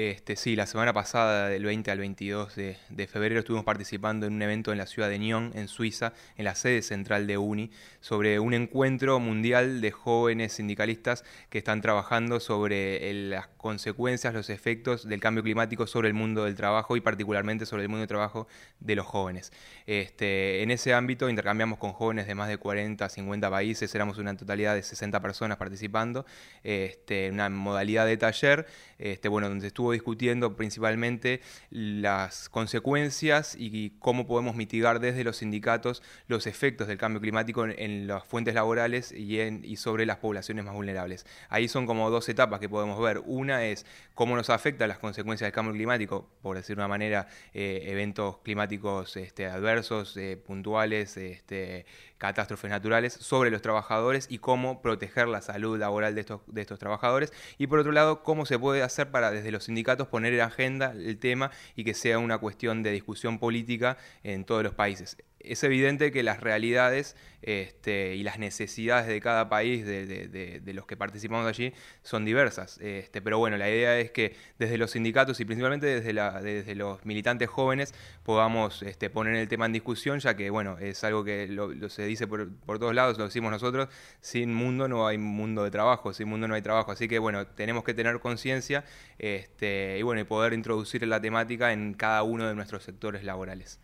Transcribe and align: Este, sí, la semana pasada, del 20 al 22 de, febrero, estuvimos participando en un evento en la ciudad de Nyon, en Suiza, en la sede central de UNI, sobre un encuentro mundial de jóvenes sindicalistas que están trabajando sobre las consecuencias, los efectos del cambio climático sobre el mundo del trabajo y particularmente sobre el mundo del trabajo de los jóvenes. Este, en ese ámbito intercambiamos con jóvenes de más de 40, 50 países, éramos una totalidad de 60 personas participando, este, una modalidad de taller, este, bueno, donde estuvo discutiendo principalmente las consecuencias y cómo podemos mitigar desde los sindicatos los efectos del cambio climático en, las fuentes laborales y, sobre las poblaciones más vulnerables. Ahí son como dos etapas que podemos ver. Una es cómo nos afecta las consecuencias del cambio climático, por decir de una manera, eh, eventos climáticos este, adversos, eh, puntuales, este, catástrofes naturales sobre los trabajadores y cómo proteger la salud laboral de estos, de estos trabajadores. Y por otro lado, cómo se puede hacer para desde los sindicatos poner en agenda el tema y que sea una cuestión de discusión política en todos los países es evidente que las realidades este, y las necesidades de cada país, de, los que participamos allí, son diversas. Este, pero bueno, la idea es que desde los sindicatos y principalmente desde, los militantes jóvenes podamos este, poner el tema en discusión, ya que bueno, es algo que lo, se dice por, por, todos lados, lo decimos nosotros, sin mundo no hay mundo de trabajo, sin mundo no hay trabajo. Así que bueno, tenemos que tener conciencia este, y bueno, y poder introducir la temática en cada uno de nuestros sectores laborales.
Este, 0.00 0.36
sí, 0.36 0.54
la 0.54 0.66
semana 0.66 0.92
pasada, 0.92 1.48
del 1.48 1.64
20 1.64 1.90
al 1.90 1.98
22 1.98 2.54
de, 2.54 3.06
febrero, 3.08 3.40
estuvimos 3.40 3.64
participando 3.64 4.26
en 4.26 4.34
un 4.34 4.42
evento 4.42 4.70
en 4.70 4.78
la 4.78 4.86
ciudad 4.86 5.08
de 5.08 5.18
Nyon, 5.18 5.50
en 5.56 5.66
Suiza, 5.66 6.12
en 6.36 6.44
la 6.44 6.54
sede 6.54 6.82
central 6.82 7.26
de 7.26 7.36
UNI, 7.36 7.72
sobre 8.00 8.38
un 8.38 8.54
encuentro 8.54 9.18
mundial 9.18 9.80
de 9.80 9.90
jóvenes 9.90 10.52
sindicalistas 10.52 11.24
que 11.50 11.58
están 11.58 11.80
trabajando 11.80 12.38
sobre 12.38 13.12
las 13.12 13.48
consecuencias, 13.48 14.32
los 14.32 14.50
efectos 14.50 15.08
del 15.08 15.18
cambio 15.18 15.42
climático 15.42 15.88
sobre 15.88 16.06
el 16.06 16.14
mundo 16.14 16.44
del 16.44 16.54
trabajo 16.54 16.96
y 16.96 17.00
particularmente 17.00 17.66
sobre 17.66 17.82
el 17.82 17.88
mundo 17.88 18.02
del 18.02 18.08
trabajo 18.08 18.46
de 18.78 18.94
los 18.94 19.04
jóvenes. 19.04 19.52
Este, 19.84 20.62
en 20.62 20.70
ese 20.70 20.94
ámbito 20.94 21.28
intercambiamos 21.28 21.80
con 21.80 21.92
jóvenes 21.92 22.28
de 22.28 22.36
más 22.36 22.46
de 22.46 22.56
40, 22.56 23.08
50 23.08 23.50
países, 23.50 23.92
éramos 23.96 24.18
una 24.18 24.36
totalidad 24.36 24.76
de 24.76 24.84
60 24.84 25.20
personas 25.20 25.58
participando, 25.58 26.24
este, 26.62 27.32
una 27.32 27.48
modalidad 27.48 28.06
de 28.06 28.16
taller, 28.16 28.64
este, 28.98 29.28
bueno, 29.28 29.48
donde 29.48 29.66
estuvo 29.66 29.87
discutiendo 29.92 30.56
principalmente 30.56 31.40
las 31.70 32.48
consecuencias 32.48 33.54
y 33.58 33.90
cómo 33.98 34.26
podemos 34.26 34.56
mitigar 34.56 35.00
desde 35.00 35.24
los 35.24 35.38
sindicatos 35.38 36.02
los 36.26 36.46
efectos 36.46 36.88
del 36.88 36.98
cambio 36.98 37.20
climático 37.20 37.66
en, 37.66 38.06
las 38.06 38.24
fuentes 38.24 38.54
laborales 38.54 39.12
y, 39.12 39.76
sobre 39.76 40.06
las 40.06 40.18
poblaciones 40.18 40.64
más 40.64 40.74
vulnerables. 40.74 41.26
Ahí 41.48 41.68
son 41.68 41.86
como 41.86 42.10
dos 42.10 42.28
etapas 42.28 42.60
que 42.60 42.68
podemos 42.68 43.00
ver. 43.00 43.22
Una 43.24 43.64
es 43.64 43.86
cómo 44.14 44.36
nos 44.36 44.50
afecta 44.50 44.86
las 44.86 44.98
consecuencias 44.98 45.46
del 45.46 45.52
cambio 45.52 45.74
climático, 45.74 46.28
por 46.42 46.56
decir 46.56 46.76
de 46.76 46.80
una 46.80 46.88
manera, 46.88 47.28
eh, 47.54 47.84
eventos 47.86 48.38
climáticos 48.38 49.16
este, 49.16 49.46
adversos, 49.46 50.16
eh, 50.16 50.36
puntuales, 50.36 51.16
este, 51.16 51.86
catástrofes 52.18 52.70
naturales 52.70 53.12
sobre 53.14 53.50
los 53.50 53.62
trabajadores 53.62 54.26
y 54.28 54.38
cómo 54.38 54.82
proteger 54.82 55.28
la 55.28 55.40
salud 55.40 55.78
laboral 55.78 56.14
de 56.14 56.20
estos, 56.22 56.40
de 56.46 56.60
estos 56.60 56.78
trabajadores. 56.78 57.32
Y 57.56 57.68
por 57.68 57.78
otro 57.78 57.92
lado, 57.92 58.22
cómo 58.22 58.44
se 58.46 58.58
puede 58.58 58.82
hacer 58.82 59.10
para 59.10 59.30
desde 59.30 59.50
los 59.50 59.64
sindicatos 59.64 59.77
poner 60.08 60.34
en 60.34 60.40
agenda 60.40 60.92
el 60.92 61.18
tema 61.18 61.50
y 61.76 61.84
que 61.84 61.94
sea 61.94 62.18
una 62.18 62.38
cuestión 62.38 62.82
de 62.82 62.92
discusión 62.92 63.38
política 63.38 63.96
en 64.22 64.44
todos 64.44 64.62
los 64.62 64.74
países 64.74 65.16
es 65.40 65.62
evidente 65.62 66.10
que 66.10 66.22
las 66.22 66.40
realidades 66.40 67.16
este, 67.42 68.16
y 68.16 68.24
las 68.24 68.38
necesidades 68.38 69.06
de 69.06 69.20
cada 69.20 69.48
país, 69.48 69.86
de, 69.86 70.60
los 70.74 70.86
que 70.86 70.96
participamos 70.96 71.46
allí, 71.46 71.72
son 72.02 72.24
diversas. 72.24 72.78
Este, 72.78 73.22
pero 73.22 73.38
bueno, 73.38 73.56
la 73.56 73.70
idea 73.70 73.98
es 73.98 74.10
que 74.10 74.34
desde 74.58 74.76
los 74.78 74.90
sindicatos 74.90 75.38
y 75.40 75.44
principalmente 75.44 75.86
desde, 75.86 76.74
los 76.74 77.04
militantes 77.04 77.48
jóvenes 77.48 77.94
podamos 78.24 78.82
este, 78.82 79.10
poner 79.10 79.36
el 79.36 79.48
tema 79.48 79.66
en 79.66 79.72
discusión, 79.72 80.18
ya 80.18 80.34
que 80.34 80.50
bueno, 80.50 80.78
es 80.78 81.04
algo 81.04 81.24
que 81.24 81.46
lo, 81.46 81.88
se 81.88 82.04
dice 82.04 82.26
por, 82.26 82.52
por, 82.66 82.78
todos 82.78 82.94
lados, 82.94 83.18
lo 83.18 83.24
decimos 83.24 83.50
nosotros, 83.50 83.88
sin 84.20 84.52
mundo 84.52 84.88
no 84.88 85.06
hay 85.06 85.18
mundo 85.18 85.62
de 85.62 85.70
trabajo, 85.70 86.12
sin 86.12 86.28
mundo 86.28 86.48
no 86.48 86.54
hay 86.54 86.62
trabajo. 86.62 86.90
Así 86.90 87.06
que 87.08 87.18
bueno, 87.18 87.46
tenemos 87.46 87.84
que 87.84 87.94
tener 87.94 88.18
conciencia 88.20 88.84
este, 89.18 89.96
y 89.98 90.02
bueno, 90.02 90.20
y 90.20 90.24
poder 90.24 90.52
introducir 90.52 91.06
la 91.06 91.20
temática 91.20 91.72
en 91.72 91.94
cada 91.94 92.22
uno 92.24 92.48
de 92.48 92.54
nuestros 92.54 92.82
sectores 92.82 93.22
laborales. 93.22 93.78